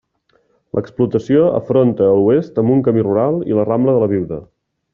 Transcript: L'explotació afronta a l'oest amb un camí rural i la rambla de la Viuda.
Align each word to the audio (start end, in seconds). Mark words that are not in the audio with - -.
L'explotació 0.77 1.43
afronta 1.59 2.07
a 2.13 2.15
l'oest 2.21 2.57
amb 2.63 2.75
un 2.77 2.81
camí 2.89 3.05
rural 3.09 3.39
i 3.51 3.59
la 3.59 3.67
rambla 3.69 3.95
de 3.99 4.05
la 4.05 4.09
Viuda. 4.15 4.41